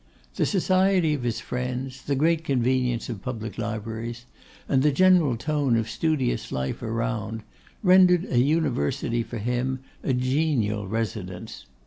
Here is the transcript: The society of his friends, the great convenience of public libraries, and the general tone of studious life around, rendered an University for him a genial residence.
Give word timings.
The 0.33 0.47
society 0.47 1.13
of 1.13 1.21
his 1.21 1.39
friends, 1.39 2.01
the 2.01 2.15
great 2.15 2.43
convenience 2.43 3.07
of 3.07 3.21
public 3.21 3.59
libraries, 3.59 4.25
and 4.67 4.81
the 4.81 4.91
general 4.91 5.37
tone 5.37 5.77
of 5.77 5.87
studious 5.91 6.51
life 6.51 6.81
around, 6.81 7.43
rendered 7.83 8.23
an 8.25 8.41
University 8.43 9.21
for 9.21 9.37
him 9.37 9.81
a 10.01 10.11
genial 10.13 10.87
residence. 10.87 11.67